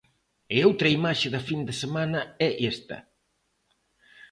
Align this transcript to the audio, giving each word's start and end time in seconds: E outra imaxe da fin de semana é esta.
E 0.55 0.57
outra 0.69 0.93
imaxe 0.99 1.27
da 1.35 1.41
fin 1.49 1.61
de 1.69 1.73
semana 1.83 2.21
é 2.47 2.49
esta. 2.73 2.97